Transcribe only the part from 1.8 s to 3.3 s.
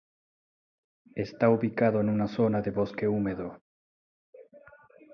en una zona de bosque